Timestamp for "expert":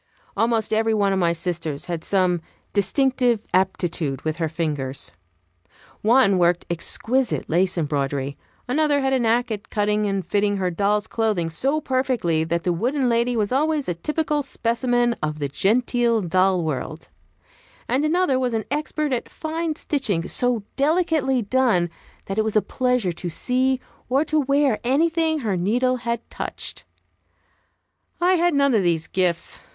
18.71-19.13